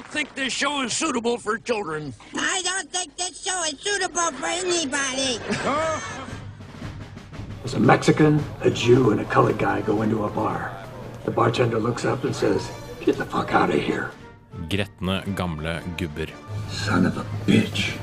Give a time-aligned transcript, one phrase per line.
[0.00, 2.14] don't think this show is suitable for children.
[2.34, 5.38] I don't think this show is suitable for anybody.
[7.60, 10.72] There's a Mexican, a Jew, and a colored guy go into a bar.
[11.26, 12.70] The bartender looks up and says,
[13.04, 14.10] Get the fuck out of here.
[14.70, 16.30] Gretne gamle gubber.
[16.70, 17.98] Son of a bitch.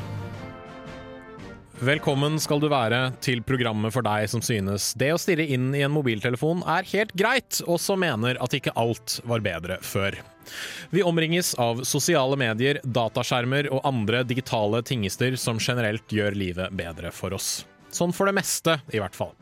[1.77, 5.83] Velkommen skal du være til programmet for deg som synes det å stirre inn i
[5.85, 10.17] en mobiltelefon er helt greit, og som mener at ikke alt var bedre før.
[10.89, 17.13] Vi omringes av sosiale medier, dataskjermer og andre digitale tingester som generelt gjør livet bedre
[17.13, 17.59] for oss.
[17.93, 19.35] Sånn for det meste, i hvert fall.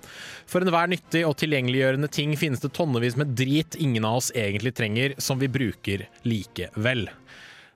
[0.44, 4.76] For enhver nyttig og tilgjengeliggjørende ting finnes det tonnevis med drit ingen av oss egentlig
[4.76, 7.08] trenger, som vi bruker likevel.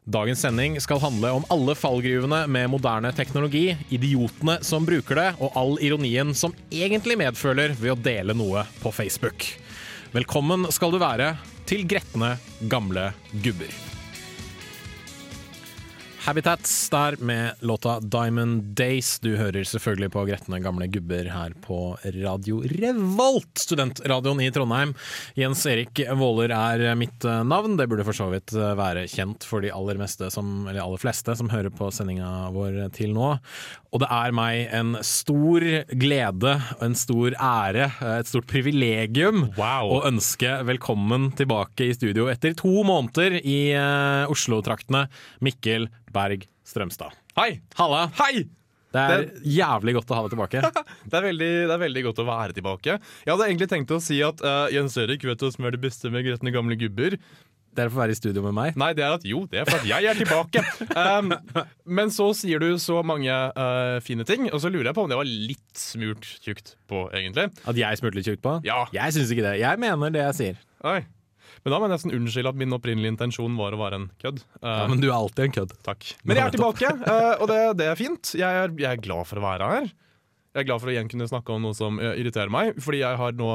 [0.09, 5.53] Dagens sending skal handle om alle fallgruvene med moderne teknologi, idiotene som bruker det, og
[5.59, 9.45] all ironien som egentlig medføler ved å dele noe på Facebook.
[10.15, 11.35] Velkommen skal du være
[11.69, 12.39] til gretne,
[12.73, 13.11] gamle
[13.45, 13.98] gubber.
[16.19, 19.19] Habitats der med låta Diamond Days.
[19.19, 24.91] Du hører selvfølgelig på Gretne gamle gubber her på Radio Revolt, studentradioen i Trondheim.
[25.39, 27.77] Jens Erik Våler er mitt eh, navn.
[27.79, 31.51] Det burde for så vidt eh, være kjent for de aller, som, aller fleste som
[31.53, 33.37] hører på sendinga vår til nå.
[33.89, 35.63] Og det er meg en stor
[35.97, 36.51] glede
[36.85, 37.87] en stor ære,
[38.19, 39.95] et stort privilegium, Wow.
[39.97, 45.07] å ønske velkommen tilbake i studio etter to måneder i uh, Oslo-traktene.
[45.41, 47.17] Mikkel Berg Strømstad.
[47.39, 47.61] Hei!
[47.81, 48.05] Halla!
[48.21, 48.45] Hei!
[48.89, 50.61] Det er jævlig godt å ha deg tilbake.
[51.09, 52.95] Det er, veldig, det er veldig godt å være tilbake.
[53.25, 56.09] Jeg hadde egentlig tenkt å si at uh, Jens Erik vet som er det beste
[56.13, 57.17] med gretne gamle gubber.
[57.77, 58.77] Dere å være i studio med meg.
[58.79, 60.63] Nei, det er at jo, det er for at jeg er tilbake.
[60.97, 61.29] um,
[61.99, 65.11] men så sier du så mange uh, fine ting, og så lurer jeg på om
[65.11, 67.47] det var litt smurt tjukt på, egentlig.
[67.69, 68.57] At jeg smurte litt tjukt på?
[68.67, 68.81] Ja.
[68.95, 69.55] Jeg syns ikke det.
[69.61, 70.59] Jeg mener det jeg sier.
[70.89, 70.99] Oi.
[71.63, 74.43] Men da må jeg nesten unnskylde at min opprinnelige intensjon var å være en kødd.
[74.63, 75.73] Uh, Ja, men du er alltid en kødd.
[75.85, 76.11] Takk.
[76.23, 78.31] Men jeg er tilbake, uh, og det, det er fint.
[78.39, 79.89] Jeg er, jeg er glad for å være her.
[80.55, 83.03] Jeg er glad for å igjen kunne snakke om noe som eh, irriterer meg, fordi
[83.03, 83.51] jeg har nå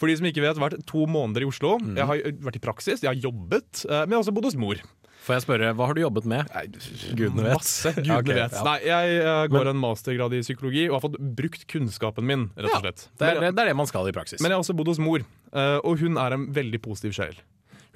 [0.00, 1.76] for de som ikke vet, vært to måneder i Oslo.
[1.80, 1.96] Mm.
[1.96, 4.58] Jeg har vært i praksis, jeg har jobbet, eh, men jeg har også bodd hos
[4.60, 4.80] mor.
[5.26, 6.50] Får jeg spørre, hva har du jobbet med?
[7.18, 7.56] Gudene vet.
[7.58, 7.90] Masse.
[7.96, 8.54] Gudene okay, vet.
[8.54, 8.62] ja.
[8.68, 12.76] Nei, jeg uh, går en mastergrad i psykologi og har fått brukt kunnskapen min, rett
[12.76, 13.06] og slett.
[13.18, 14.38] Det er, Men, det er det man skal i praksis.
[14.38, 17.40] men jeg har også bodd hos mor, uh, og hun er en veldig positiv sjel.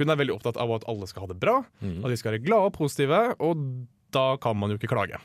[0.01, 2.01] Hun er veldig opptatt av at alle skal ha det bra, mm.
[2.01, 3.63] at de skal være glade og positive, og
[4.17, 5.21] da kan man jo ikke klage.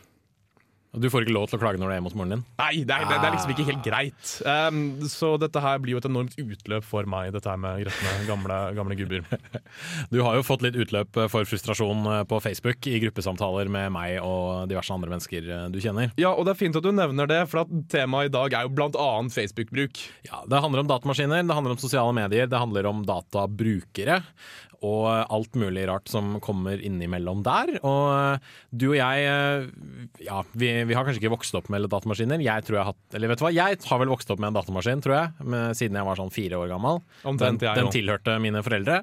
[1.01, 2.43] Du får ikke lov til å klage når du er hjemme hos moren din?
[2.61, 4.33] Nei, det er, det, det er liksom ikke helt greit.
[4.47, 4.79] Um,
[5.11, 8.59] så dette her blir jo et enormt utløp for meg, dette her med gretne gamle,
[8.77, 9.25] gamle gubber.
[10.13, 14.17] Du har jo fått litt utløp for frustrasjon eh, på Facebook i gruppesamtaler med meg
[14.23, 16.11] og diverse andre mennesker eh, du kjenner.
[16.21, 18.73] Ja, og det er fint at du nevner det, for temaet i dag er jo
[18.75, 20.03] blant annet Facebook-bruk.
[20.29, 24.21] Ja, Det handler om datamaskiner, det handler om sosiale medier, det handler om databrukere.
[24.85, 27.75] Og alt mulig rart som kommer innimellom der.
[27.81, 29.67] Og eh, du og jeg, eh,
[30.27, 32.43] ja, vi, vi har kanskje ikke vokst opp med datamaskiner.
[32.43, 34.51] Jeg tror jeg har hatt, eller vet du hva, jeg har vel vokst opp med
[34.51, 37.03] en datamaskin, tror jeg, med, siden jeg var sånn fire år gammel.
[37.25, 39.01] Den, den tilhørte mine foreldre.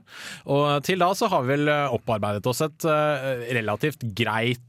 [0.53, 4.69] Og til da så har vi vel opparbeidet oss et eh, relativt greit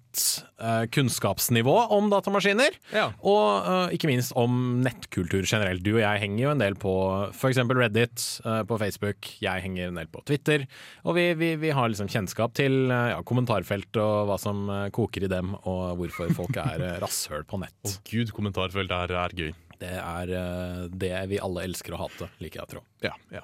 [0.61, 2.75] eh, kunnskapsnivå om datamaskiner.
[2.93, 3.07] Ja.
[3.19, 5.83] Og uh, ikke minst om nettkultur generelt.
[5.85, 6.93] Du og jeg henger jo en del på
[7.31, 7.61] f.eks.
[7.73, 9.31] Reddit uh, på Facebook.
[9.43, 10.67] Jeg henger en del på Twitter.
[11.07, 15.31] Og vi, vi, vi har liksom kjennskap til ja, kommentarfelt og hva som koker i
[15.31, 17.79] dem, og hvorfor folk er rasshøl på nett.
[17.87, 19.51] Å gud, kommentarfelt er, er gøy.
[19.83, 20.37] Det er
[20.93, 22.85] det vi alle elsker å hate, liker jeg å tro.
[23.03, 23.43] Ja, ja.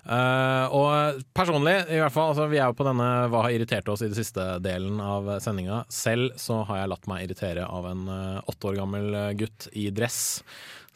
[0.00, 3.88] Eh, og personlig, i hvert fall, altså, vi er jo på denne Hva har irritert
[3.92, 5.82] oss i den siste delen av sendinga.
[5.92, 9.68] Selv så har jeg latt meg irritere av en åtte åtte år gammel eh, gutt
[9.72, 10.42] i dress.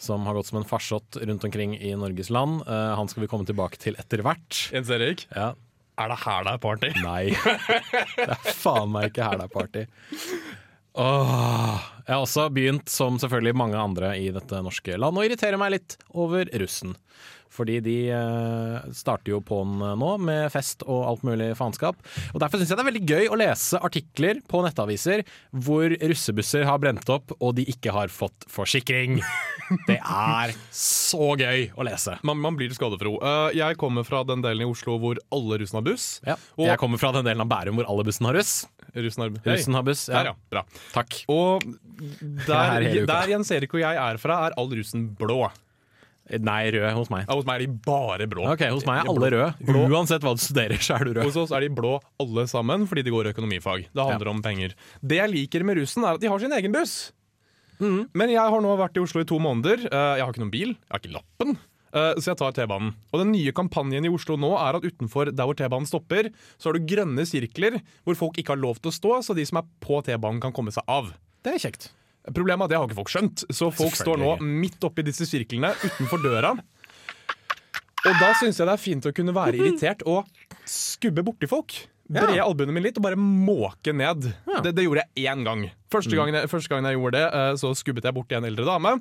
[0.01, 2.65] Som har gått som en farsott rundt omkring i Norges land.
[2.67, 4.65] Uh, han skal vi komme tilbake til etter hvert.
[4.75, 5.53] Jens Erik, Ja,
[6.03, 6.91] er det her det er party?
[7.05, 7.23] Nei.
[8.19, 9.85] Det er faen meg ikke her det er party.
[10.99, 11.85] Åh.
[12.05, 15.77] Jeg har også begynt, som selvfølgelig mange andre i dette norske land, å irritere meg
[15.77, 16.99] litt over russen.
[17.55, 22.01] Fordi de eh, starter jo på'n nå med fest og alt mulig faenskap.
[22.35, 25.23] Og Derfor syns jeg det er veldig gøy å lese artikler på nettaviser
[25.65, 29.21] hvor russebusser har brent opp og de ikke har fått forsikring.
[29.89, 32.19] Det er så gøy å lese.
[32.27, 33.15] Man, man blir skadefro.
[33.23, 36.09] Uh, jeg kommer fra den delen i Oslo hvor alle russen har buss.
[36.27, 36.37] Ja.
[36.59, 38.53] Og- Jeg kommer fra den delen av Bærum hvor alle bussen har russ.
[38.95, 39.57] Russen har, hey.
[39.57, 40.05] Russen har buss.
[40.11, 40.35] Der, ja.
[40.53, 40.65] Bra.
[40.95, 41.23] Takk.
[41.33, 45.41] Og er der, der Jens Erik og jeg er fra, er all russen blå.
[46.41, 47.27] Nei, rød hos meg.
[47.29, 48.47] Ja, hos meg er de bare blå.
[48.49, 49.49] Ok, Hos meg er alle røde.
[49.69, 49.83] Blå.
[49.93, 51.27] Uansett hva du studerer, så er du rød.
[51.29, 53.89] Hos oss er de blå alle sammen fordi de går økonomifag.
[53.93, 54.73] Det handler om penger.
[55.05, 57.13] Det jeg liker med russen, er at de har sin egen buss.
[57.83, 58.07] Mm.
[58.17, 59.85] Men jeg har nå vært i Oslo i to måneder.
[59.91, 61.57] Eh, Jeg har ikke noen bil, jeg har ikke lappen.
[61.95, 62.95] Eh, så jeg tar T-banen.
[63.13, 66.71] Og den nye kampanjen i Oslo nå er at utenfor der hvor T-banen stopper, så
[66.71, 69.61] har du grønne sirkler hvor folk ikke har lov til å stå, så de som
[69.61, 71.13] er på T-banen kan komme seg av.
[71.45, 71.91] Det er kjekt.
[72.33, 75.27] Problemet er at det har ikke folk skjønt, så folk står nå midt oppi disse
[75.29, 76.55] sirklene utenfor døra.
[78.05, 80.29] Og da syns jeg det er fint å kunne være irritert og
[80.69, 81.77] skubbe borti folk.
[82.05, 84.27] Bre albuene mine litt og bare måke ned.
[84.49, 84.61] Ja.
[84.65, 85.67] Det, det gjorde jeg én gang.
[85.93, 88.67] Første gangen, jeg, første gangen jeg gjorde det, eh, så skubbet jeg borti en eldre
[88.69, 88.99] dame.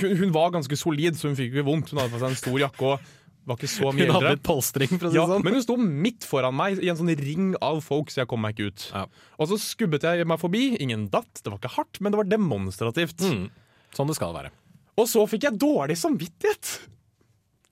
[0.00, 1.92] Hun, hun var ganske solid, så hun fikk ikke vondt.
[1.92, 3.08] Hun hadde på seg en stor jakke og
[3.48, 5.42] var ikke så mye Hun hadde et polstring, for å si Ja, sånn.
[5.44, 8.42] men hun sto midt foran meg i en sånn ring av folk, så jeg kom
[8.44, 8.86] meg ikke ut.
[8.92, 9.06] Ja.
[9.40, 10.76] Og så skubbet jeg meg forbi.
[10.80, 13.24] Ingen datt, det var ikke hardt, men det var demonstrativt.
[13.24, 13.50] Mm.
[13.96, 14.52] Sånn det skal være.
[15.00, 16.80] Og så fikk jeg dårlig samvittighet.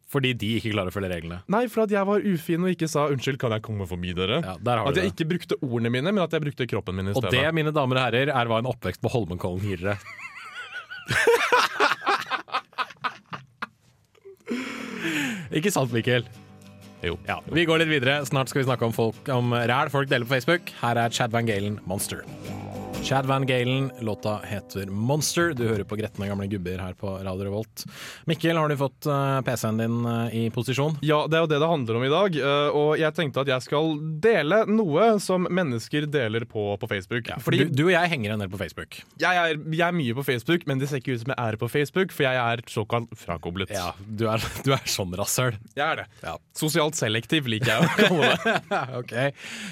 [0.08, 1.42] Fordi de ikke klarer å følge reglene.
[1.52, 4.40] Nei, for at jeg var ufin og ikke sa 'unnskyld, kan jeg komme forbi dere'?
[4.42, 5.12] Ja, At jeg det.
[5.12, 7.96] ikke brukte ordene mine, men at jeg brukte kroppen min i Og det, mine damer
[7.96, 9.98] og herrer, er hva en oppvekst på Holmenkollen gir dere.
[15.58, 16.26] Ikke sant, Mikkel?
[17.04, 17.14] Jo.
[17.28, 18.20] Ja, Vi går litt videre.
[18.26, 20.72] Snart skal vi snakke om, folk, om ræl folk deler på Facebook.
[20.82, 22.24] Her er Chad Van Galen, 'Monster'.
[23.02, 25.54] Chad Van Galen, låta heter 'Monster'.
[25.54, 27.84] Du hører på gretne gamle gubber her på Radio Revolt.
[28.28, 30.98] Mikkel, har du fått eh, PC-en din eh, i posisjon?
[31.00, 32.36] Ja, det er jo det det handler om i dag.
[32.36, 37.30] eh, Og jeg tenkte at jeg skal dele noe som mennesker deler på, på Facebook.
[37.40, 38.98] Fordi du, du og jeg henger en del på Facebook.
[39.24, 41.56] jeg er, jeg er mye på Facebook, men det ser ikke ut som jeg er
[41.56, 43.72] på Facebook, for jeg er såkalt frakoblet.
[43.72, 45.56] Ja, du er, du er sånn rasshøl.
[45.78, 46.06] Jeg er det.
[46.26, 46.36] Ja.
[46.52, 48.84] Sosialt selektiv liker jeg å kalle det.
[49.00, 49.16] ok.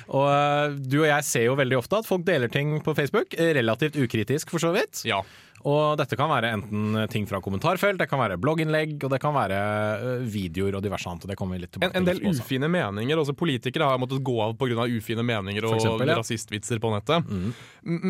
[0.09, 3.16] Og du og jeg ser jo veldig ofte at folk deler ting på Facebook.
[3.39, 5.05] Eh, Relativt ukritisk, for så vidt.
[5.09, 5.23] Ja.
[5.67, 9.33] Og dette kan være enten ting fra kommentarfelt, det kan være blogginnlegg, og det kan
[9.35, 11.27] være eh, videoer og diverse annet.
[11.33, 11.91] det kommer vi litt En, til.
[11.91, 13.19] en en del ufine meninger.
[13.19, 14.87] Også politikere har måttet gå av pga.
[14.87, 16.19] ufine meninger og eksempel, ja.
[16.21, 17.27] rasistvitser på nettet.
[17.27, 17.51] Mm.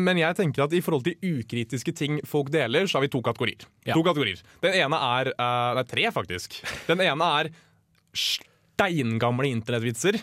[0.05, 3.23] Men jeg tenker at i forhold til ukritiske ting folk deler, så har vi to
[3.25, 3.65] kategorier.
[3.87, 3.95] Ja.
[3.95, 4.43] To kategorier.
[4.61, 6.61] Den ene er eh, Nei, tre, faktisk.
[6.85, 7.49] Den ene er
[8.13, 10.19] steingamle internettvitser.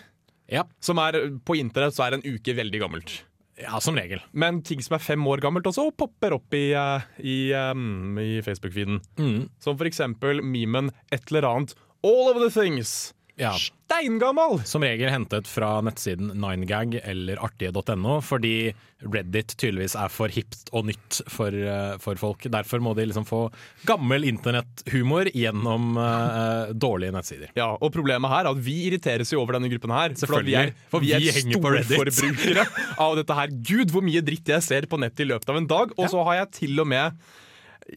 [0.53, 0.67] Ja.
[0.79, 3.23] Som er På internett så er en uke veldig gammelt.
[3.61, 4.23] Ja, som regel.
[4.33, 9.01] Men ting som er fem år gammelt, også popper opp i, eh, i, i Facebook-feeden.
[9.19, 9.49] Mm.
[9.62, 11.75] Som for eksempel memen 'et eller annet
[12.05, 13.12] all of the things'.
[13.37, 13.55] Ja.
[13.59, 14.61] Steingammal!
[14.65, 18.73] Som regel hentet fra nettsiden 9gag eller artige.no, fordi
[19.05, 22.47] Reddit tydeligvis er for hipt og nytt for, eh, for folk.
[22.51, 23.43] Derfor må de liksom få
[23.89, 27.53] gammel internetthumor gjennom uh, dårlige nettsider.
[27.59, 30.15] Ja, og Problemet her er at vi irriteres jo over denne gruppen her.
[30.25, 32.65] For vi er, for vi er på storforbrukere
[33.05, 33.53] av dette her.
[33.67, 35.95] Gud, hvor mye dritt jeg ser på nettet i løpet av en dag.
[35.99, 37.19] Og så har jeg til og med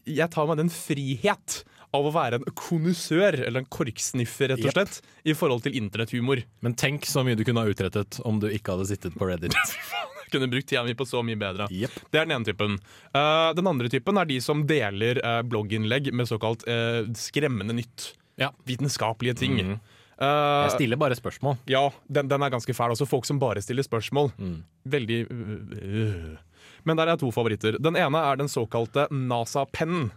[0.04, 1.62] Jeg tar meg den frihet
[1.96, 5.78] av å være en konnissør, eller en korksniffer, rett og slett, slett, i forhold til
[5.80, 6.42] internetthumor.
[6.64, 9.56] Men tenk så mye du kunne ha utrettet om du ikke hadde sittet på Reddit.
[10.28, 11.70] Kunne brukt tida mi på så mye bedre.
[11.72, 11.94] Yep.
[12.12, 12.74] Det er den ene typen.
[13.16, 18.10] Uh, den andre typen er de som deler uh, blogginnlegg med såkalt uh, skremmende nytt.
[18.36, 18.50] Ja.
[18.68, 19.56] Vitenskapelige ting.
[19.56, 19.78] Mm
[20.18, 21.58] Eh, Jeg stiller bare spørsmål.
[21.70, 22.94] Ja, den, den er ganske fæl.
[22.94, 24.32] Også folk som bare stiller spørsmål.
[24.38, 24.56] Mm.
[24.90, 26.36] Veldig øh, øh.
[26.84, 27.78] Men der er to favoritter.
[27.78, 30.10] Den ene er den såkalte NASA-pennen.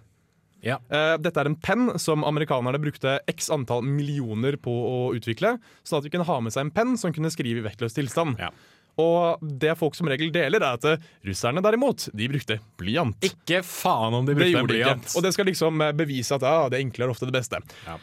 [0.66, 0.78] Ja.
[0.94, 6.02] Uh, dette er en penn som amerikanerne brukte x antall millioner på å utvikle, sånn
[6.02, 8.38] at de kunne ha med seg en penn som kunne skrive i vektløs tilstand.
[8.42, 8.52] Ja.
[9.00, 13.16] Og det folk som regel deler, er at eh, russerne derimot, de brukte blyant.
[13.24, 15.06] Ikke faen om de brukte blyant.
[15.08, 15.16] ikke.
[15.16, 17.62] Og det skal liksom eh, bevise at ja, det enkle er ofte det beste.
[17.88, 17.96] Ja.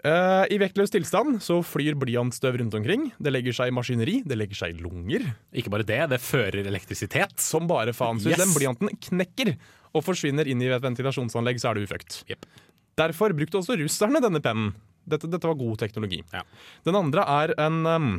[0.00, 3.10] Uh, I vektløs tilstand så flyr blyantstøv rundt omkring.
[3.20, 5.26] Det legger seg i maskineri, det legger seg i lunger.
[5.52, 7.36] Ikke bare det, det fører elektrisitet.
[7.44, 8.16] Som bare faen.
[8.22, 8.40] Så Yes.
[8.40, 9.52] den blyanten knekker
[9.96, 12.20] og forsvinner inn i et ventilasjonsanlegg, så er du fucked.
[12.30, 12.46] Yep.
[13.00, 14.74] Derfor brukte også russerne denne pennen.
[15.10, 16.20] Dette, dette var god teknologi.
[16.34, 16.42] Ja.
[16.86, 18.10] Den andre er en um,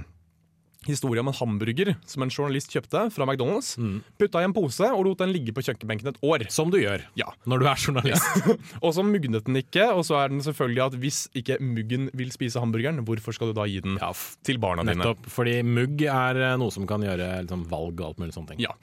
[0.88, 3.76] historie om en hamburger som en journalist kjøpte fra McDonald's.
[3.80, 4.00] Mm.
[4.20, 6.48] Putta i en pose og lot den ligge på kjøkkenbenken et år.
[6.52, 7.30] Som du gjør Ja.
[7.46, 8.50] når du er journalist.
[8.84, 12.34] Og så mugnet den ikke, og så er den selvfølgelig at hvis ikke muggen vil
[12.34, 14.10] spise hamburgeren, hvorfor skal du da gi den Ja,
[14.44, 14.98] til barna dine?
[15.04, 15.30] Nettopp.
[15.32, 18.66] Fordi mugg er eh, noe som kan gjøre liksom, valg og alt mulig sånne ting.
[18.66, 18.74] Ja.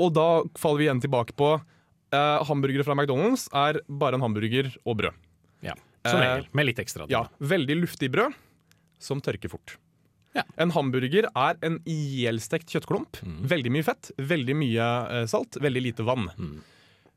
[0.00, 0.28] Og da
[0.58, 1.58] faller vi igjen tilbake på
[2.12, 5.14] eh, hamburgere fra McDonald's er bare en hamburger og brød.
[5.62, 5.74] Ja.
[6.06, 6.46] Som Eh, regel.
[6.52, 7.06] Med litt ekstra.
[7.10, 8.34] Ja, Veldig luftig brød
[8.98, 9.76] som tørker fort.
[10.36, 10.42] Ja.
[10.60, 13.16] En hamburger er en ihjelstekt kjøttklump.
[13.48, 14.86] Veldig mye fett, veldig mye
[15.22, 16.28] eh, salt, veldig lite vann.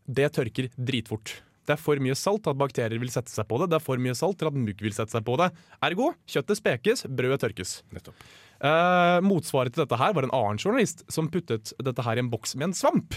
[0.09, 1.41] Det tørker dritfort.
[1.69, 3.67] Det er for mye salt til at bakterier vil sette seg på det.
[3.69, 5.51] Det er for mye salt til at mugg vil sette seg på det.
[5.85, 7.75] Ergo kjøttet spekes, brødet tørkes.
[7.93, 8.15] Nettopp.
[8.59, 12.31] Eh, motsvaret til dette her var en annen journalist som puttet dette her i en
[12.31, 13.13] boks med en svamp.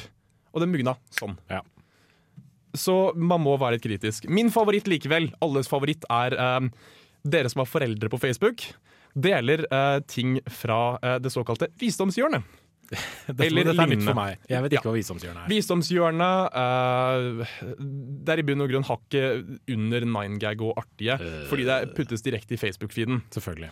[0.52, 1.36] Og den mugna sånn.
[1.50, 1.62] Ja.
[2.76, 4.28] Så man må være litt kritisk.
[4.32, 6.70] Min favoritt likevel, alles favoritt, er eh,
[7.28, 8.64] dere som har foreldre på Facebook.
[9.12, 12.58] Deler eh, ting fra eh, det såkalte visdomshjørnet.
[12.92, 14.40] Dette, Eller dette er nytt for meg.
[14.50, 14.90] Jeg vet ikke Ja.
[14.90, 15.48] hva visdomshjørnet er.
[15.48, 17.52] Visdomshjørnet uh,
[18.26, 21.16] Det er i bunn og grunn hakket under 9gag og artige,
[21.48, 23.22] fordi det puttes direkte i Facebook-feeden.
[23.32, 23.70] Selvfølgelig.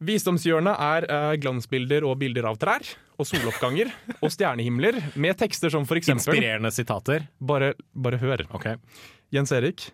[0.00, 2.86] Visdomshjørnet er eh, glansbilder og bilder av trær
[3.20, 3.90] og soloppganger
[4.24, 7.26] og stjernehimler med tekster som for eksempel Inspirerende sitater.
[7.38, 8.46] Bare, bare hør.
[8.56, 8.78] Okay.
[9.34, 9.90] Jens Erik,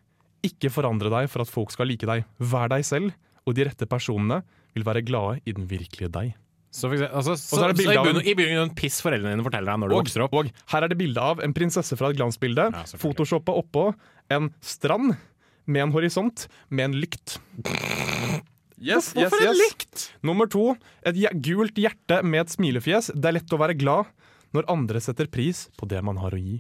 [0.47, 2.23] ikke forandre deg for at folk skal like deg.
[2.39, 3.11] Vær deg selv,
[3.47, 4.43] og de rette personene
[4.77, 6.35] vil være glade i den virkelige deg.
[6.77, 9.89] Så, eksempel, altså, så, så så i begynnelsen en- piss foreldrene dine forteller deg når
[9.89, 10.35] du Og, vokser opp.
[10.37, 13.89] og her er det bilde av en prinsesse fra et glansbilde, Ja, photoshoppa oppå
[14.35, 15.15] en strand
[15.67, 17.39] med en horisont med en lykt.
[18.77, 19.61] Yes, yes, Hvorfor en yes.
[19.63, 20.03] lykt?
[20.27, 20.75] Nummer to,
[21.07, 23.09] et gult hjerte med et smilefjes.
[23.17, 24.11] Det er lett å være glad
[24.57, 26.59] når andre setter pris på det man har å gi.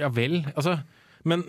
[0.00, 0.78] Ja vel, altså
[1.28, 1.42] Men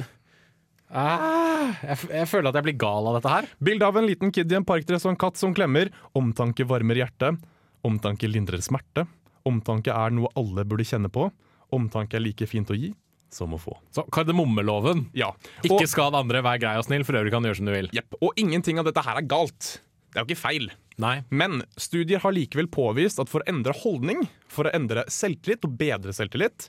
[0.92, 3.48] ah, jeg, jeg føler at jeg blir gal av dette her.
[3.64, 5.94] Bilde av en liten kid i en parkdress og en katt som klemmer.
[6.18, 7.40] Omtanke varmer hjertet.
[7.88, 9.08] Omtanke lindrer smerte.
[9.48, 11.30] Omtanke er noe alle burde kjenne på.
[11.72, 12.92] Omtanke er like fint å gi
[13.34, 13.76] som å få.
[13.96, 15.08] Så Kardemommeloven.
[15.18, 15.32] Ja.
[15.64, 17.76] Ikke Og, skad andre, vær grei og snill, for øvrig kan du gjøre som du
[17.76, 17.90] vil.
[17.96, 18.20] Yep.
[18.22, 19.80] og ingenting av dette her er galt.
[20.10, 20.70] Det er jo ikke feil.
[21.00, 21.20] Nei.
[21.30, 25.78] Men studier har likevel påvist at for å endre holdning, for å endre selvtillit og
[25.80, 26.68] bedre selvtillit,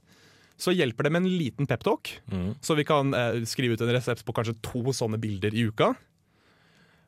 [0.60, 2.12] så hjelper det med en liten peptalk.
[2.60, 5.94] Så vi kan eh, skrive ut en resept på kanskje to sånne bilder i uka.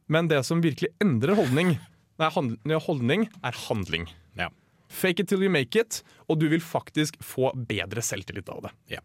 [0.08, 1.76] Men det som virkelig endrer holdning,
[2.20, 2.56] nei, hand,
[2.88, 4.08] holdning er handling.
[4.40, 4.48] Ja.
[4.92, 8.72] Fake it till you make it, og du vil faktisk få bedre selvtillit av det.
[8.96, 9.04] ja.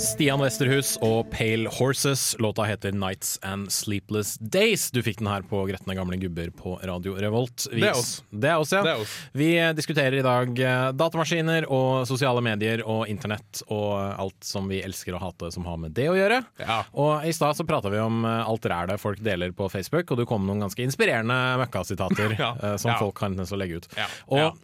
[0.00, 2.36] Stian Westerhus og Pale Horses.
[2.40, 4.86] Låta heter Nights and Sleepless Days.
[4.94, 7.66] Du fikk den her på Gretne gamle gubber på Radio Revolt.
[7.72, 8.22] Vi- Det er oss.
[8.32, 8.80] Det er oss, ja.
[8.86, 9.16] Er oss.
[9.34, 14.80] Vi diskuterer i dag eh, datamaskiner og sosiale medier og internett og alt som vi
[14.82, 16.44] elsker å hate som har med det å gjøre.
[16.58, 16.82] Ja.
[16.94, 20.16] Og i stad så prata vi om eh, alt rælet folk deler på Facebook, og
[20.18, 22.54] du kom med noen ganske inspirerende møkkasitater Ja.
[22.62, 23.88] eh, som folk kan så legge ut.
[24.28, 24.56] Og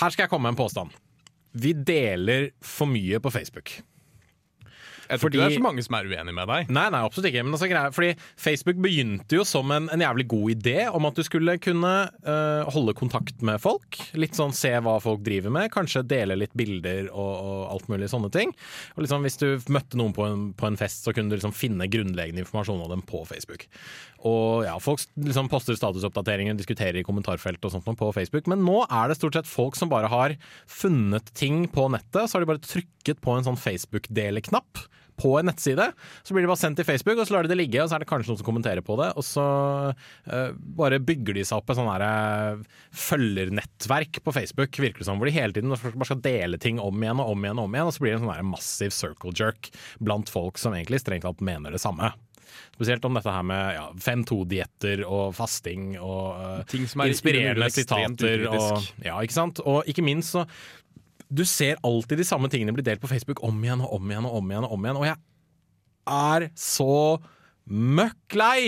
[0.00, 0.90] her skal jeg komme med en påstand.
[1.54, 3.80] Vi deler for mye på Facebook.
[5.12, 6.70] Jeg tror Fordi- ikke det er så mange som er uenig med deg.
[6.72, 7.44] Nei, nei, absolutt ikke.
[7.44, 11.18] Men altså, greia, fordi Facebook begynte jo som en, en jævlig god idé om at
[11.18, 11.92] du skulle kunne
[12.24, 14.00] uh, holde kontakt med folk.
[14.16, 18.08] Litt sånn se hva folk driver med, kanskje dele litt bilder og, og alt mulig
[18.12, 18.54] sånne ting.
[18.96, 21.54] Og liksom, hvis du møtte noen på en, på en fest, så kunne du liksom
[21.56, 23.68] finne grunnleggende informasjon om dem på Facebook.
[24.28, 28.84] Og ja, Folk liksom poster statusoppdateringer, diskuterer i kommentarfelt og sånt på Facebook, men nå
[28.86, 30.36] er det stort sett folk som bare har
[30.70, 34.86] funnet ting på nettet, så har de bare trykket på en sånn Facebook-dele-knapp
[35.22, 35.88] på en nettside.
[36.26, 37.96] Så blir det bare sendt til Facebook, og så lar de det ligge, og så
[37.96, 39.12] er det kanskje noen som kommenterer på det.
[39.20, 39.46] Og så
[39.94, 40.50] uh,
[40.80, 45.30] bare bygger de seg opp et sånn eh, følgernettverk på Facebook, virker det som, hvor
[45.30, 47.88] de hele tiden bare skal dele ting om igjen og om igjen og om igjen,
[47.90, 51.42] og så blir det en sånn massiv circle jerk blant folk som egentlig strengt tatt
[51.44, 52.12] mener det samme.
[52.74, 57.68] Spesielt om dette her med ja, 5-2-dietter og fasting og uh, Ting som er inspirerende
[57.72, 58.46] sitater.
[58.50, 59.60] Og, ja, ikke sant?
[59.68, 60.46] Og ikke minst så
[61.32, 64.28] Du ser alltid de samme tingene bli delt på Facebook om igjen og om igjen
[64.28, 64.66] og om igjen.
[64.68, 65.18] Og om igjen Og jeg
[66.12, 67.18] er så
[67.70, 68.62] møkk lei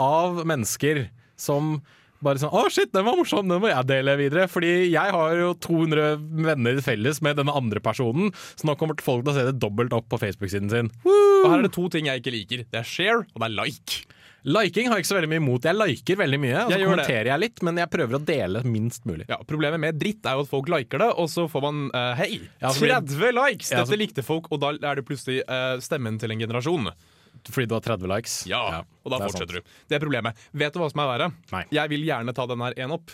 [0.00, 1.04] av mennesker
[1.40, 1.78] som
[2.20, 4.48] bare sånn 'Å, shit, den var morsom, den må jeg dele videre'.
[4.48, 9.24] Fordi jeg har jo 200 venner felles med denne andre personen, så nå kommer folk
[9.24, 10.90] til å se det dobbelt opp på Facebook-siden sin.
[11.04, 12.64] Og her er det to ting jeg ikke liker.
[12.68, 14.04] Det er share, og det er like.
[14.44, 15.66] Liking har jeg ikke så veldig mye imot.
[15.68, 18.62] Jeg liker veldig mye, og så Jeg kommenterer jeg litt, men jeg prøver å dele
[18.64, 19.26] minst mulig.
[19.28, 22.14] Ja, Problemet med dritt er jo at folk liker det, og så får man uh,
[22.16, 23.70] Hei, Ja, så blir det- 30 likes!
[23.70, 26.90] Ja, Dette så- likte folk, og da er det plutselig uh, stemmen til en generasjon.
[27.50, 28.38] Fordi du har 30 likes.
[28.48, 29.64] Ja, Og da er fortsetter sant.
[29.64, 29.84] du.
[29.88, 30.36] Det er problemet.
[30.52, 31.28] Vet du hva som er verre?
[31.52, 31.64] Nei.
[31.72, 33.10] Jeg vil gjerne ta den her én opp.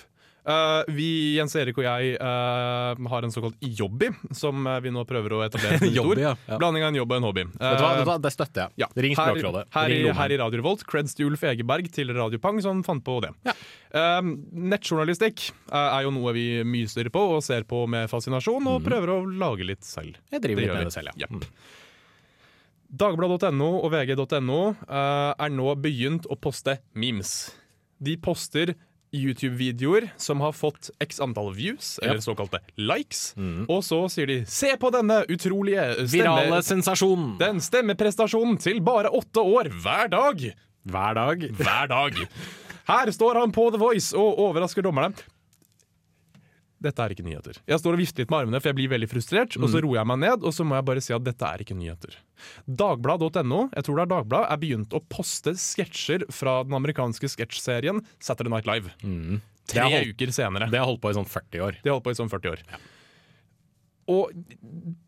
[0.47, 5.03] Eh, vi, Jens Erik og jeg, uh, har en såkalt jobby, som eh, vi nå
[5.09, 5.89] prøver å etablere.
[5.97, 6.37] Jobby, ja.
[6.47, 6.59] Ja.
[6.61, 7.45] Blanding av en jobb og en hobby.
[7.59, 8.15] Hva?
[8.23, 8.85] Det støtter jeg.
[8.85, 8.89] Ja.
[8.95, 9.65] Ring Språkrådet.
[9.75, 13.19] her, her i Radio Revolt, creds til Ulf Egeberg til Radio Pang, som fant på
[13.25, 13.33] det.
[13.49, 13.57] Ja.
[14.23, 19.17] Nettjournalistikk uh, er jo noe vi myser på og ser på med fascinasjon, og prøver
[19.17, 20.21] å lage litt selv.
[20.31, 20.93] Jeg driver litt med vi.
[20.93, 21.27] det selv, ja.
[21.27, 21.51] Jepp.
[23.03, 27.39] Dagbladet.no og vg.no uh, er nå begynt å poste memes.
[27.99, 28.77] De poster
[29.17, 33.35] YouTube-videoer som har fått x antall views, eller såkalte likes,
[33.69, 37.39] og så sier de 'se på denne utrolige stemme, Virale sensasjonen'.
[37.39, 40.53] den stemmeprestasjonen til bare åtte år hver dag'.
[40.87, 41.39] Hver dag.
[41.57, 42.15] Hver dag.
[42.87, 45.15] Her står han på The Voice og overrasker dommerne.
[46.87, 47.59] Dette er ikke nyheter.
[47.69, 49.57] Jeg står og vifter litt med armene, for jeg blir veldig frustrert.
[49.59, 51.65] Og så roer jeg meg ned, og så må jeg bare si at dette er
[51.67, 52.17] ikke nyheter.
[52.83, 58.03] Dagblad.no jeg tror det er Dagblad, er begynt å poste sketsjer fra den amerikanske sketsjserien
[58.23, 58.93] Saturday Night Live.
[59.03, 59.41] Mm.
[59.67, 60.69] Tre holdt- uker senere.
[60.71, 61.81] Det har holdt på i sånn 40 år.
[61.83, 62.63] Det har holdt på i sånn 40 år.
[64.07, 64.31] Og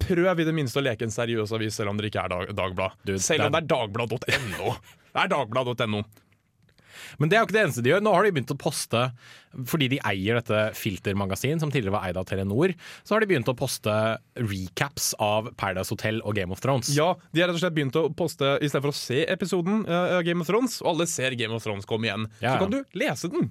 [0.02, 2.54] prøv i det minste å leke en seriøs avis, selv om det ikke er dag
[2.58, 2.96] Dagblad.
[3.22, 4.72] Selv om det det er Dagblad.no.
[5.18, 6.02] Det er Dagblad.no.
[7.18, 8.02] Men det er jo ikke det eneste de gjør.
[8.04, 9.02] Nå har de begynt å poste,
[9.68, 12.74] fordi de eier dette Filtermagasin, som tidligere var eid av Telenor,
[13.06, 13.94] så har de begynt å poste
[14.38, 16.92] recaps av Paradise Hotel og Game of Thrones.
[16.96, 19.84] Ja, de har rett og slett begynt å poste i stedet for å se episoden
[19.88, 22.28] uh, Game of Thrones, og alle ser Game of Thrones komme igjen.
[22.42, 22.54] Ja, ja.
[22.56, 23.50] Så kan du lese den.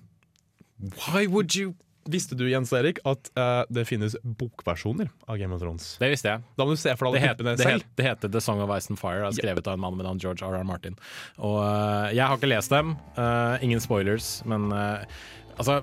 [0.77, 1.73] Why would you
[2.07, 5.89] Visste du, Jens Erik, at uh, det finnes bokversjoner av Game of Thrones?
[6.01, 6.45] Det visste jeg.
[6.57, 7.83] Da må du se for Det, deg alle het, det, selv.
[7.83, 10.21] het, det heter The Song of Ice and Fire, skrevet av en mann ved navn
[10.23, 10.63] George R.R.
[10.67, 10.97] Martin.
[11.37, 12.95] Og uh, jeg har ikke lest dem.
[13.19, 14.71] Uh, ingen spoilers, men
[15.57, 15.81] altså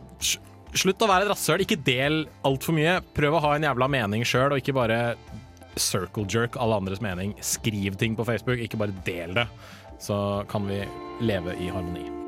[0.75, 1.63] Slutt å være et rasshøl.
[1.63, 2.97] Ikke del altfor mye.
[3.15, 4.99] Prøv å ha en jævla mening sjøl, og ikke bare
[5.79, 7.37] circle jerk alle andres mening.
[7.43, 9.47] Skriv ting på Facebook, ikke bare del det.
[10.03, 10.17] Så
[10.51, 10.83] kan vi
[11.23, 12.24] leve i harmoni.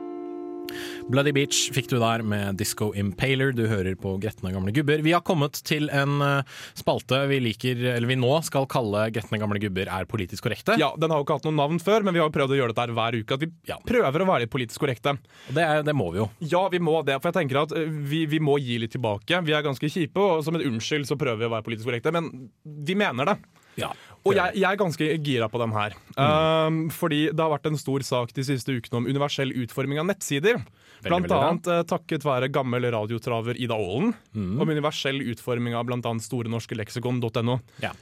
[1.11, 3.52] Bloody Beach fikk du der med Disco Impaler.
[3.56, 5.02] Du hører på Gretne gamle gubber.
[5.04, 9.38] Vi har kommet til en eh, spalte vi liker, eller vi nå skal kalle Gretne
[9.42, 10.76] gamle gubber er politisk korrekte.
[10.80, 12.61] Ja, Den har jo ikke hatt noe navn før, men vi har jo prøvd å
[12.61, 13.38] gjøre dette her hver uke.
[13.38, 13.78] At vi Ja.
[13.87, 15.16] prøver å være litt politisk korrekte.
[15.50, 16.28] Det, er, det må vi jo.
[16.40, 19.42] Ja, vi må det, for jeg tenker at eh, vi, vi må gi litt tilbake.
[19.47, 22.12] Vi er ganske kjipe, og som en unnskyld så prøver vi å være politisk korrekte,
[22.16, 23.38] men vi mener det.
[23.80, 23.92] Ja.
[24.26, 25.95] Og jeg, jeg er ganske gira på den her.
[26.16, 30.09] Um, fordi det har vært en stor sak de siste ukene om universell utforming av
[30.11, 30.59] nettsider.
[31.04, 34.16] Blant veldig annet uh, takket være gammel radiotraver Ida Aalen.
[34.35, 34.56] Mm.
[34.62, 37.61] Om universell utforming av annet storenorskeleksikon.no.
[37.85, 37.95] Ja.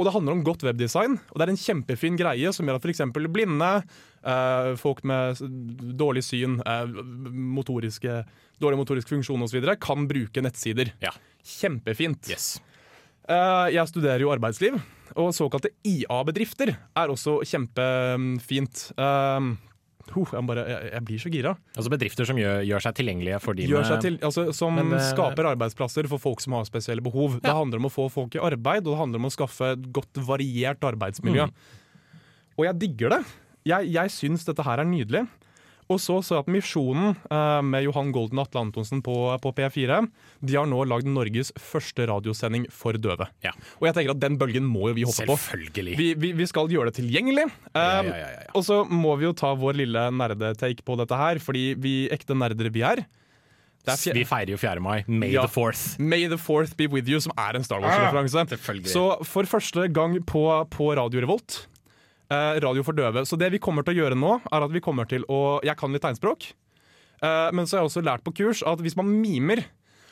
[0.00, 2.86] Og det handler om godt webdesign, og det er en kjempefin greie som gjør at
[2.88, 3.02] f.eks.
[3.28, 3.68] blinde,
[4.24, 5.42] uh, folk med
[6.00, 6.88] dårlig syn, uh,
[7.28, 8.22] motoriske,
[8.64, 9.60] dårlig motorisk funksjon osv.
[9.76, 10.94] kan bruke nettsider.
[11.04, 11.12] Ja.
[11.44, 12.32] Kjempefint.
[12.32, 12.54] Yes.
[13.30, 14.76] Eh, jeg studerer jo arbeidsliv,
[15.14, 18.88] og såkalte IA-bedrifter er også kjempefint.
[18.98, 19.54] Uh,
[20.10, 21.52] jeg, bare, jeg, jeg blir så gira.
[21.76, 24.96] Altså bedrifter som gjør, gjør seg tilgjengelige for de Gjør med til, altså, som Men,
[24.96, 27.38] eh, skaper arbeidsplasser for folk som har spesielle behov.
[27.44, 29.84] Det handler om å få folk i arbeid, og det handler om å skaffe et
[29.94, 31.46] godt variert arbeidsmiljø.
[31.46, 32.18] Mm.
[32.58, 33.20] Og jeg digger det.
[33.70, 35.22] Jeg, jeg syns dette her er nydelig.
[35.90, 39.52] Og så så jeg at Misjonen eh, med Johan Golden og Atle Antonsen på, på
[39.56, 39.96] P4
[40.46, 43.26] De har nå lagd Norges første radiosending for døve.
[43.42, 43.50] Ja.
[43.80, 45.36] Og jeg tenker at den bølgen må jo vi hoppe på.
[45.36, 45.96] Selvfølgelig.
[45.98, 47.48] Vi, vi, vi skal gjøre det tilgjengelig.
[47.74, 48.44] Ja, ja, ja.
[48.54, 52.38] Og så må vi jo ta vår lille nerdetake på dette her, fordi vi ekte
[52.38, 53.02] nerder vi er.
[53.80, 54.80] Det er Vi feirer jo 4.
[54.84, 55.02] mai.
[55.08, 55.42] May Ja.
[55.46, 55.98] the fourth.
[55.98, 58.46] May the fourth be with you, som er en Star Wars-referanse.
[58.52, 58.92] selvfølgelig.
[58.92, 61.79] Så for første gang på, på Radio Revolt, eh,
[62.30, 65.08] radio for døve Så det vi kommer til å gjøre nå, er at vi kommer
[65.10, 66.52] til å Jeg kan litt tegnspråk,
[67.22, 69.64] eh, men så har jeg også lært på kurs at hvis man mimer,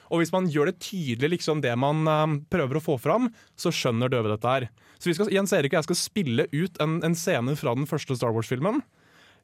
[0.09, 3.71] og hvis man gjør det tydelig liksom det man eh, prøver å få fram, så
[3.75, 4.69] skjønner døve dette her.
[4.99, 7.87] Så vi skal, Jens Erik og jeg skal spille ut en, en scene fra den
[7.87, 8.83] første Star Wars-filmen.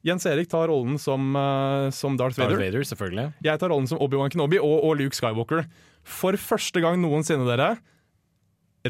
[0.05, 2.61] Jens Erik tar rollen som, uh, som Darth Darth Vader.
[2.61, 3.31] Vader, selvfølgelig.
[3.47, 5.65] Jeg tar rollen som Obi-Wan Kenobi og, og Luke Skywalker.
[6.05, 7.79] For første gang noensinne, dere,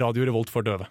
[0.03, 0.88] Radio Revolt for døve.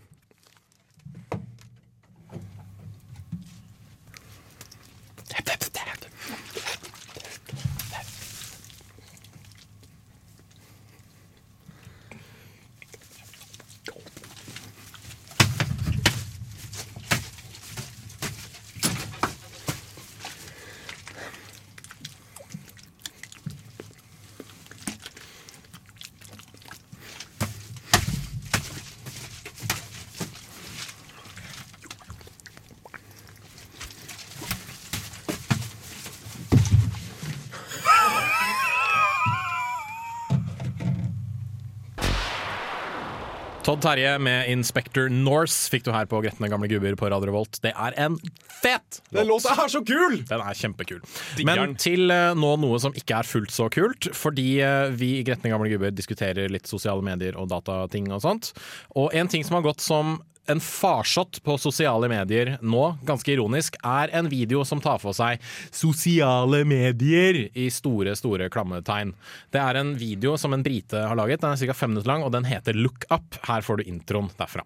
[43.83, 47.59] Terje med Inspector Norse fikk du her på Gretne gamle gubber på Radio Revolt.
[47.63, 48.15] Det er en
[48.61, 49.17] fet låt!
[49.17, 50.21] Den låta er så kul!
[50.29, 51.01] Den er kjempekul.
[51.47, 55.25] Men til eh, nå noe som ikke er fullt så kult, fordi eh, vi i
[55.27, 58.53] Gretne gamle gubber diskuterer litt sosiale medier og datating og sånt.
[58.95, 63.77] Og en ting som har gått som en farsott på sosiale medier nå, ganske ironisk,
[63.83, 69.13] er en video som tar for seg sosiale medier i store, store klammetegn.
[69.53, 71.77] Det er en video som en brite har laget, den er ca.
[71.77, 73.39] fem minutter lang, og den heter Look Up.
[73.47, 74.65] Her får du introen derfra.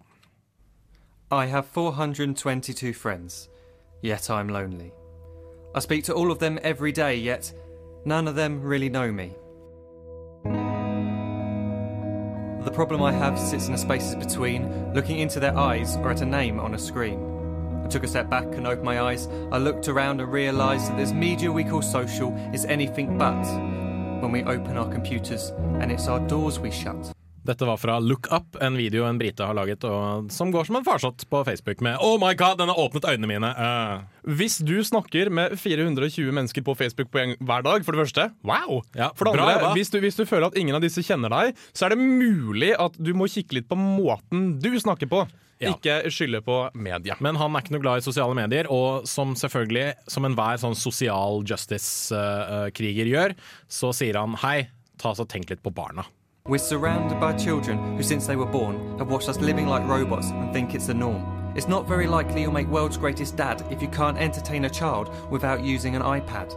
[1.32, 3.50] I have 422 friends,
[4.02, 4.92] yet I'm lonely.
[5.76, 7.54] I speak to all of them every day, yet
[8.06, 9.36] none of them really know me.
[12.63, 16.22] The problem I have sits in the spaces between looking into their eyes or at
[16.22, 17.82] a name on a screen.
[17.86, 19.28] I took a step back and opened my eyes.
[19.52, 23.41] I looked around and realised that this media we call social is anything but
[24.22, 27.13] when we open our computers and it's our doors we shut.
[27.48, 30.80] Dette var fra Look Up, en video en brite har laget og, som går som
[30.80, 33.52] en farsott på Facebook med Oh my god, den har åpnet øynene mine!
[33.56, 34.04] Uh.
[34.38, 38.28] Hvis du snakker med 420 mennesker på Facebook på en, hver dag, for det første,
[38.44, 38.82] wow!
[38.98, 41.56] Ja, for det andre, hvis du, hvis du føler at ingen av disse kjenner deg,
[41.72, 45.24] så er det mulig at du må kikke litt på måten du snakker på.
[45.64, 45.72] Ja.
[45.72, 47.16] Ikke skylde på media.
[47.24, 50.76] Men han er ikke noe glad i sosiale medier, og som selvfølgelig, som enhver sånn
[50.78, 53.40] sosial justice-kriger gjør,
[53.72, 54.68] så sier han hei,
[55.02, 56.06] ta så tenk litt på barna.
[56.48, 60.30] We're surrounded by children who, since they were born, have watched us living like robots
[60.30, 61.52] and think it's the norm.
[61.58, 65.12] It's not very likely you'll make world's greatest dad if you can't entertain a child
[65.30, 66.56] without using an iPad.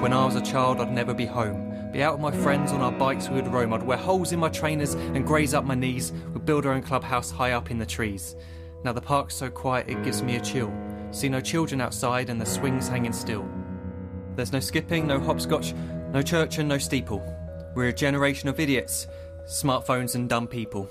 [0.00, 1.92] When I was a child, I'd never be home.
[1.92, 3.72] Be out with my friends on our bikes we would roam.
[3.72, 6.10] I'd wear holes in my trainers and graze up my knees.
[6.32, 8.34] We'd build our own clubhouse high up in the trees.
[8.82, 10.72] Now the park's so quiet it gives me a chill.
[11.12, 13.48] See no children outside and the swings hanging still.
[14.34, 15.72] There's no skipping, no hopscotch,
[16.12, 17.24] no church and no steeple.
[17.76, 19.06] We're a generation of idiots,
[19.50, 20.86] smartphones and dumb people.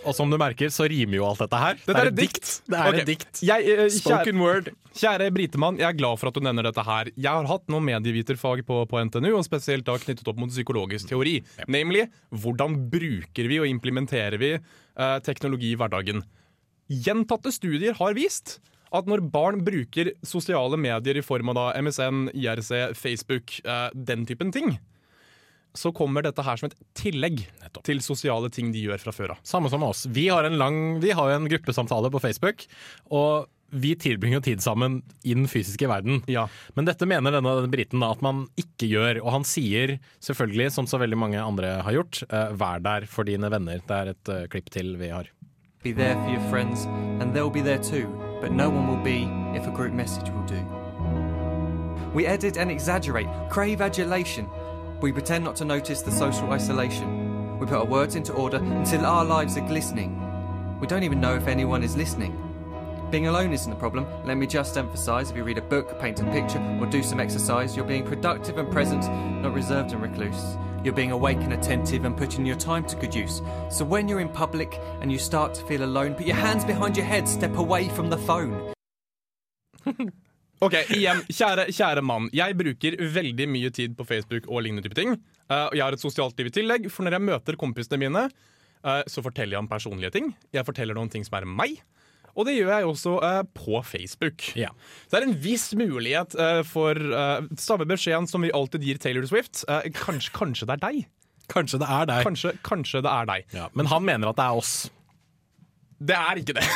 [0.00, 1.80] Og som du merker, så rimer jo alt dette her.
[1.84, 2.50] Dette er et dikt.
[2.64, 3.02] Det er okay.
[3.02, 3.42] et dikt.
[3.44, 4.70] Jeg, kjære, Spoken word.
[4.96, 7.10] kjære britemann, jeg er glad for at du nevner dette her.
[7.12, 11.12] Jeg har hatt noen medieviterfag på, på NTNU, og spesielt da knyttet opp mot psykologisk
[11.12, 11.36] teori.
[11.68, 16.24] Nemlig hvordan bruker vi og implementerer vi uh, teknologi i hverdagen.
[16.90, 18.56] Gjentatte studier har vist
[18.96, 24.24] at når barn bruker sosiale medier i form av da MSN, IRC, Facebook, uh, den
[24.26, 24.78] typen ting,
[25.74, 27.84] så kommer dette her som et tillegg Nettopp.
[27.86, 29.40] til sosiale ting de gjør fra før av.
[29.46, 30.06] Samme som oss.
[30.10, 32.66] Vi har en lang, vi har en gruppesamtale på Facebook,
[33.10, 36.24] og vi tilbringer jo tid sammen i den fysiske verden.
[36.30, 36.48] Ja.
[36.74, 40.88] Men dette mener denne briten da at man ikke gjør, og han sier selvfølgelig, som
[40.90, 43.82] så veldig mange andre har gjort, uh, vær der for dine venner.
[43.86, 45.30] Det er et uh, klipp til vi har.
[45.82, 46.84] Be there for your friends,
[47.22, 48.10] and they'll be there too,
[48.42, 49.24] but no one will be
[49.56, 50.60] if a group message will do.
[52.12, 54.46] We edit and exaggerate, crave adulation.
[55.00, 57.58] We pretend not to notice the social isolation.
[57.58, 60.78] We put our words into order until our lives are glistening.
[60.78, 62.36] We don't even know if anyone is listening.
[63.10, 64.06] Being alone isn't the problem.
[64.26, 67.18] Let me just emphasize if you read a book, paint a picture, or do some
[67.18, 69.02] exercise, you're being productive and present,
[69.42, 70.56] not reserved and recluse.
[70.84, 73.40] You're being awake and attentive and putting your time to good use.
[73.70, 76.94] So when you're in public and you start to feel alone, put your hands behind
[76.96, 78.74] your head, step away from the phone.
[80.60, 82.26] Ok, igjen, kjære, kjære mann.
[82.36, 85.14] Jeg bruker veldig mye tid på Facebook og lignende type ting.
[85.48, 88.26] Uh, jeg har et sosialt liv i tillegg, for når jeg møter kompisene mine,
[88.84, 90.28] uh, så forteller jeg om personlige ting.
[90.52, 91.80] Jeg forteller noen ting som er meg.
[92.36, 94.50] Og det gjør jeg også uh, på Facebook.
[94.60, 94.68] Ja.
[95.08, 96.36] Så det er en viss mulighet
[96.68, 97.00] for
[97.56, 99.64] samme beskjeden som vi alltid gir Taylor Swift.
[99.96, 101.02] Kanskje, kanskje det er deg.
[101.50, 102.24] Kanskje det er deg.
[102.28, 103.48] Kanskje, kanskje det er deg.
[103.56, 103.72] Ja.
[103.72, 104.74] Men han mener at det er oss,
[106.00, 106.68] Det er ikke det.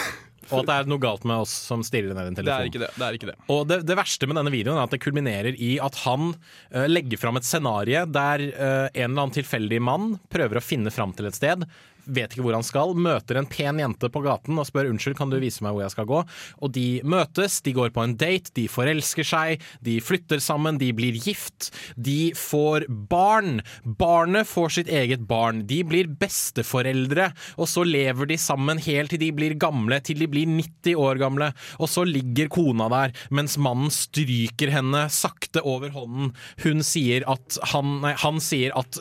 [0.51, 2.51] Og at det er noe galt med oss som stirrer ned en telefon.
[2.51, 2.91] Det er ikke det.
[2.97, 3.37] det, er ikke det.
[3.55, 6.85] Og det, det verste med denne videoen er at det kulminerer i at han uh,
[6.91, 11.15] legger fram et scenario der uh, en eller annen tilfeldig mann prøver å finne fram
[11.17, 11.67] til et sted.
[12.05, 15.33] Vet ikke hvor han skal, møter en pen jente på gaten og spør unnskyld, kan
[15.33, 16.21] du vise meg hvor jeg skal gå.
[16.65, 20.91] Og de møtes, de går på en date, de forelsker seg, de flytter sammen, de
[20.97, 21.71] blir gift.
[21.97, 23.63] De får barn.
[23.85, 25.65] Barnet får sitt eget barn.
[25.71, 30.29] De blir besteforeldre, og så lever de sammen helt til de blir gamle, til de
[30.31, 31.51] blir 90 år gamle.
[31.79, 36.33] Og så ligger kona der, mens mannen stryker henne sakte over hånden.
[36.65, 38.99] Hun sier at han Nei, han sier at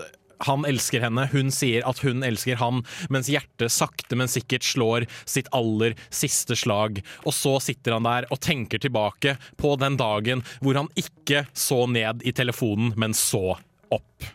[0.47, 5.07] han elsker henne, hun sier at hun elsker han, mens hjertet sakte, men sikkert slår
[5.25, 7.01] sitt aller siste slag.
[7.23, 11.83] Og så sitter han der og tenker tilbake på den dagen hvor han ikke så
[11.89, 13.57] ned i telefonen, men så
[13.93, 14.27] opp.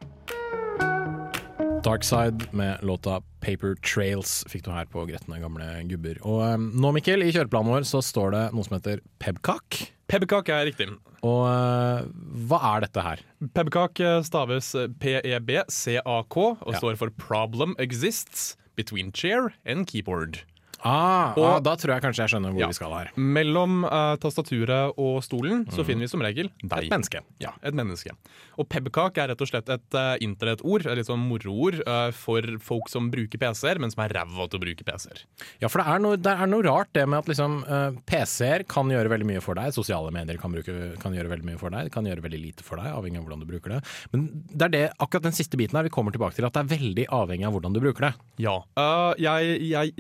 [1.84, 6.18] Darkside med låta Paper Trails fikk du her på Gretne gamle gubber.
[6.26, 9.78] Og um, nå, Mikkel, i kjøreplanen vår så står det noe som heter Pebcock.
[10.08, 10.88] Pebcock er riktig.
[11.26, 12.06] Og uh,
[12.48, 13.22] hva er dette her?
[13.44, 14.70] Eh, staves
[15.02, 16.78] P-E-B-C-A-K og Ja.
[16.78, 20.44] står for Problem Exists Between Chair and Keyboard.
[20.84, 22.66] Ah, Og- ah, da tror jeg kanskje jeg skjønner hvor Ja.
[22.68, 23.10] vi skal her.
[23.16, 26.84] Mellom eh, tastaturet og stolen så finner vi som regel Dei.
[26.86, 27.20] Et menneske.
[27.40, 28.10] Ja, et menneske.
[28.58, 32.42] Og pebkak er rett og slett et uh, internettord, et litt sånn moroord, uh, for
[32.58, 35.22] folk som bruker PC-er, men som er ræva til å bruke PC-er.
[35.60, 38.64] Ja, for det er, noe, det er noe rart det med at liksom, uh, PC-er
[38.66, 41.70] kan gjøre veldig mye for deg, sosiale medier kan, bruke, kan gjøre veldig mye for
[41.70, 43.82] deg, kan gjøre veldig lite for deg, avhengig av hvordan du bruker det.
[44.12, 46.64] Men det er det, akkurat den siste biten her vi kommer tilbake til, at det
[46.66, 48.14] er veldig avhengig av hvordan du bruker det.
[48.42, 48.58] Ja.
[48.76, 49.94] Eh, jeg, jeg,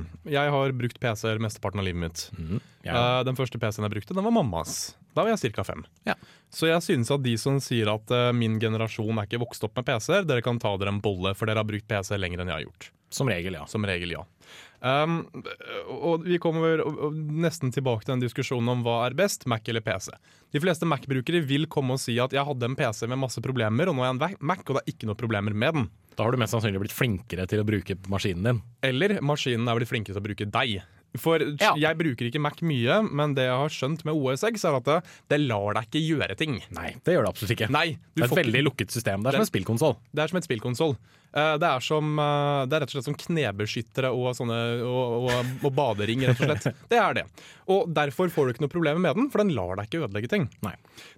[0.00, 2.24] ehm, jeg har brukt PC-er mesteparten av livet mitt.
[2.86, 2.94] Ja.
[2.94, 4.94] Eh, den første PC-en jeg brukte, den var mammas.
[5.14, 5.64] Da var jeg ca.
[5.66, 5.84] fem.
[6.06, 6.14] Ja.
[6.50, 9.76] Så jeg synes at de som sier at eh, min generasjon er ikke vokst opp
[9.78, 12.52] med PC-er, dere kan ta dere en bolle, for dere har brukt PC lenger enn
[12.52, 12.90] jeg har gjort.
[13.10, 13.66] Som regel, ja.
[13.70, 14.24] Som regel, ja.
[14.80, 15.22] Um,
[15.92, 16.80] og vi kommer
[17.12, 20.08] nesten tilbake til den diskusjonen om hva er best, Mac eller PC.
[20.54, 23.90] De fleste Mac-brukere vil komme og si at jeg hadde en PC med masse problemer,
[23.90, 25.90] og nå er jeg en Mac, og det er ikke noe problemer med den.
[26.16, 28.62] Da har du mest sannsynlig blitt flinkere til å bruke maskinen din.
[28.84, 30.80] Eller maskinen er blitt flinkere til å bruke deg.
[31.18, 31.72] For Ja.
[31.74, 34.98] jeg bruker ikke Mac mye, men det jeg har skjønt med OSX, er at det,
[35.32, 36.60] det lar deg ikke gjøre ting.
[36.70, 37.68] Nei, det gjør det absolutt ikke.
[37.74, 39.24] Nei, du det er et veldig lukket system.
[39.24, 39.96] Det er som en spillkonsoll.
[40.14, 40.94] Det er som et spillkonsoll.
[41.34, 45.26] Eh, Det, er som, eh, det er rett og slett som knebeskyttere og, sånne, og,
[45.30, 46.70] og, og badering, rett og slett.
[46.94, 47.26] Det er det.
[47.70, 50.30] Og derfor får du ikke noe problemer med den, for den lar deg ikke ødelegge
[50.30, 50.48] ting.
[50.62, 50.74] Nei.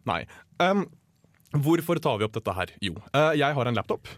[0.09, 0.22] Nei.
[0.61, 0.87] Um,
[1.52, 2.72] hvorfor tar vi opp dette her?
[2.81, 4.09] Jo, eh, jeg har en laptop.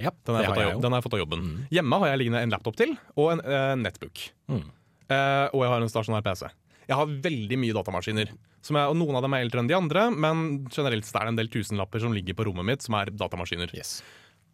[0.00, 1.48] Yep, Den har, jeg jeg den har jeg fått av jobben.
[1.74, 4.22] Hjemme har jeg liggende en laptop til og en uh, netbook.
[4.48, 4.62] Mm.
[5.10, 6.46] Eh, og jeg har en stasjonær PC.
[6.90, 8.32] Jeg har veldig mye datamaskiner.
[8.66, 11.34] Som jeg, og Noen av dem er eldre enn de andre, men generelt er det
[11.34, 13.70] en del tusenlapper som ligger på rommet mitt, som er datamaskiner.
[13.76, 14.00] Yes.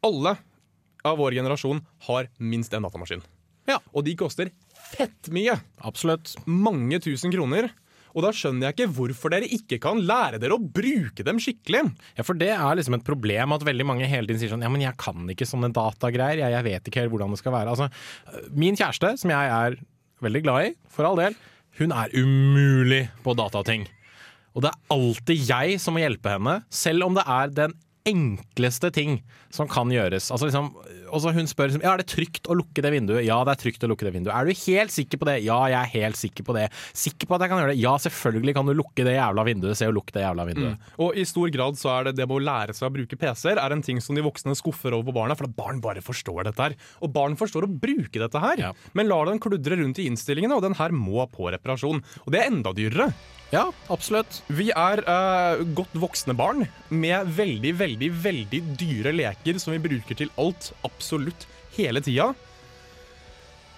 [0.07, 0.37] Alle
[1.07, 3.25] av vår generasjon har minst en datamaskin.
[3.67, 3.81] Ja.
[3.97, 4.53] Og de koster
[4.93, 5.57] fett mye.
[5.87, 6.37] Absolutt.
[6.47, 7.71] Mange tusen kroner.
[8.17, 11.83] Og da skjønner jeg ikke hvorfor dere ikke kan lære dere å bruke dem skikkelig.
[12.17, 14.71] Ja, for det er liksom et problem at veldig mange hele tiden sier sånn Ja,
[14.73, 16.41] men jeg kan ikke sånne datagreier.
[16.41, 17.75] Jeg, jeg vet ikke helt hvordan det skal være.
[17.75, 19.77] Altså, min kjæreste, som jeg er
[20.25, 21.37] veldig glad i, for all del,
[21.81, 23.85] hun er umulig på datating.
[24.57, 27.77] Og det er alltid jeg som må hjelpe henne, selv om det er den
[28.07, 29.19] enkleste ting
[29.55, 30.29] som kan gjøres.
[30.35, 30.69] Altså liksom,
[31.15, 33.25] også hun spør liksom, ja, er det trygt å lukke det vinduet.
[33.27, 34.35] Ja, det er trygt å lukke det vinduet.
[34.37, 35.37] Er du helt sikker på det?
[35.47, 36.67] Ja, jeg er helt sikker på det.
[36.97, 37.81] Sikker på at jeg kan gjøre det?
[37.83, 39.79] Ja, selvfølgelig kan du lukke det jævla vinduet.
[39.79, 40.91] Se og lukk det jævla vinduet.
[41.03, 43.63] Og i stor grad så er det det med å lære seg å bruke PC-er
[43.63, 46.47] er en ting som de voksne skuffer over på barna, for at barn bare forstår
[46.51, 46.77] dette her.
[47.03, 48.73] Og barn forstår å bruke dette her, Ja.
[48.95, 52.03] men lar den kludre rundt i innstillingene, og den her må på reparasjon.
[52.27, 53.11] Og det er enda dyrere.
[53.55, 54.41] Ja, absolutt.
[54.51, 60.19] Vi er uh, godt voksne barn med veldig, veldig, veldig dyre leker som vi bruker
[60.19, 62.33] til alt, absolutt hele tida.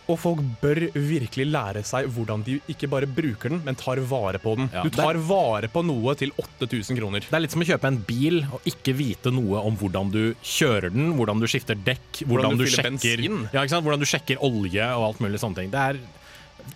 [0.08, 4.38] Og folk bør virkelig lære seg hvordan de ikke bare bruker den, men tar vare
[4.40, 4.70] på den.
[4.72, 7.20] Ja, du tar vare på noe til 8000 kroner.
[7.26, 10.22] Det er litt som å kjøpe en bil og ikke vite noe om hvordan du
[10.40, 13.42] kjører den, hvordan du skifter dekk, hvordan, Hvordan du du, sjekker, bensin.
[13.52, 13.84] ja, ikke sant?
[13.84, 15.74] hvordan du sjekker olje og alt mulig sånne ting.
[15.76, 16.00] Det er,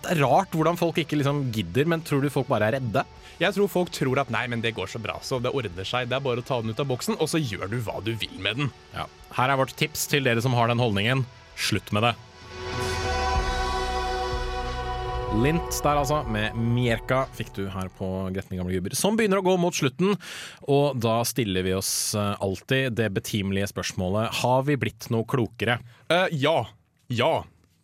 [0.03, 3.05] det er rart hvordan folk ikke liksom gidder, men tror du folk bare er redde?
[3.43, 6.11] Jeg tror folk tror at nei, men det går så bra, så det ordner seg.
[6.11, 8.13] Det er bare å ta den ut av boksen, og så gjør du hva du
[8.15, 8.75] vil med den.
[8.95, 9.09] Ja.
[9.39, 11.25] Her er vårt tips til dere som har den holdningen.
[11.59, 12.15] Slutt med det.
[15.33, 18.93] Lint der altså, med Mjerka fikk du her på Gretne gamle gubber.
[18.99, 20.13] Som begynner å gå mot slutten,
[20.69, 25.79] og da stiller vi oss eh, alltid det betimelige spørsmålet Har vi blitt noe klokere?
[26.13, 26.59] Uh, ja.
[27.09, 27.33] Ja.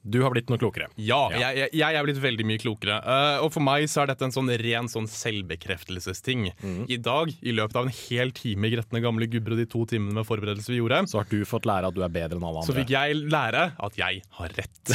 [0.08, 0.88] Du har blitt noe klokere.
[0.96, 1.38] Ja, Ja.
[1.48, 2.96] Jeg, jeg, jeg er blitt veldig mye klokere.
[3.04, 6.48] Uh, og for meg så er dette en sånn ren sånn selvbekreftelsesting.
[6.62, 6.80] Mm.
[6.88, 9.84] I dag, i løpet av en hel time i Gretne gamle gubber og de to
[9.90, 12.44] timene med forberedelse vi gjorde, Så har du fått lære at du er bedre enn
[12.48, 12.68] alle andre.
[12.72, 14.94] så fikk jeg lære at jeg har rett.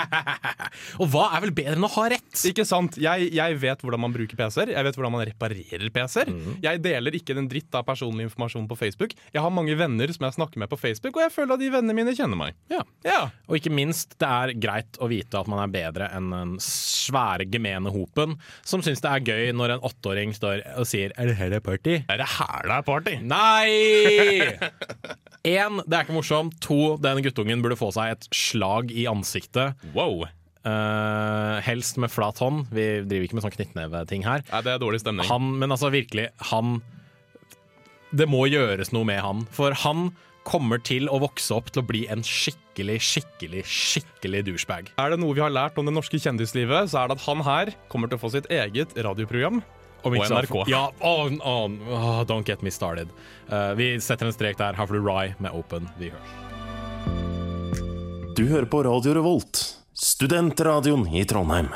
[1.00, 2.42] Og hva er vel bedre enn å ha rett?
[2.50, 2.96] Ikke sant?
[3.00, 6.30] Jeg, jeg vet hvordan man bruker PC-er, jeg vet hvordan man reparerer PC-er.
[6.32, 6.56] Mm.
[6.64, 9.14] Jeg deler ikke den dritt av personlig informasjon på Facebook.
[9.34, 11.70] Jeg har mange venner som jeg snakker med på Facebook, og jeg føler at de
[11.74, 12.56] vennene mine kjenner meg.
[12.72, 12.82] Ja.
[13.06, 16.56] Ja, Og ikke minst, det er greit å vite at man er bedre enn den
[16.64, 21.30] svære, gemene hopen som syns det er gøy når en åtteåring står og sier 'er
[21.30, 21.96] det her det er party'?
[22.08, 23.16] Er det her det er party?
[23.22, 24.58] Nei!
[25.56, 26.58] Én, det er ikke morsomt.
[26.60, 29.78] To, den guttungen burde få seg et slag i ansiktet.
[29.94, 30.26] Wow.
[30.60, 32.66] Uh, helst med flat hånd.
[32.68, 34.44] Vi driver ikke med sånn knyttneveting her.
[34.50, 35.24] Nei, det er dårlig stemning.
[35.30, 36.82] Han, men altså virkelig, han
[38.10, 39.46] Det må gjøres noe med han.
[39.54, 40.10] For han
[40.48, 44.90] kommer til å vokse opp til å bli en skikkelig, skikkelig, skikkelig douchebag.
[45.00, 47.44] Er det noe vi har lært om det norske kjendislivet, så er det at han
[47.46, 49.62] her kommer til å få sitt eget radioprogram.
[50.00, 50.62] Og NRK.
[50.72, 53.10] Ja, oh, oh, oh, don't get me started.
[53.50, 54.72] Uh, vi setter en strek der.
[54.78, 55.90] Her får du Rye med Open.
[56.00, 56.38] Vi høres.
[58.38, 59.60] Du hører på Radio Revolt,
[59.92, 61.68] studentradioen i Trondheim.